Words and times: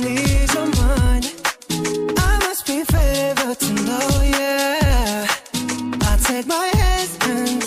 need 0.00 0.48
your 0.54 0.66
mind. 0.80 1.30
I 2.16 2.38
must 2.40 2.66
be 2.66 2.82
to 3.54 3.72
know, 3.84 4.08
yeah. 4.22 5.26
I 6.00 6.16
take 6.24 6.46
my 6.46 6.70
hands 6.80 7.18
and 7.20 7.62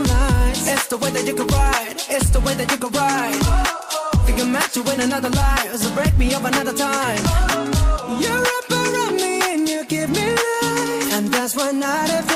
your. 0.00 0.68
It's 0.68 0.88
the 0.88 0.98
way 0.98 1.10
that 1.10 1.26
you 1.26 1.34
can 1.34 1.46
ride. 1.46 1.96
It's 2.10 2.28
the 2.28 2.40
way 2.40 2.52
that 2.52 2.70
you 2.70 2.76
can 2.76 2.92
ride. 2.92 3.40
Think 4.26 4.40
I'm 4.40 4.52
meant 4.52 4.72
to 4.74 4.82
win 4.82 5.00
another 5.00 5.30
so 5.78 5.90
break 5.94 6.14
me 6.18 6.34
up 6.34 6.44
another 6.44 6.74
time. 6.74 7.22
You're 8.20 8.46
up 8.58 8.70
around 8.70 9.16
me 9.16 9.40
and 9.52 9.66
you 9.66 9.86
give 9.86 10.10
me 10.10 10.26
life, 10.34 11.12
and 11.14 11.28
that's 11.32 11.56
why 11.56 11.70
night 11.72 12.10
after 12.10 12.35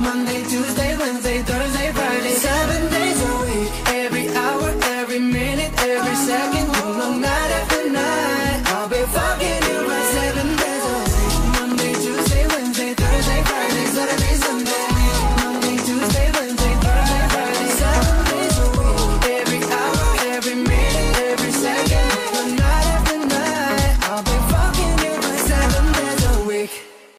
Monday, 0.00 0.42
Tuesday. 0.44 0.79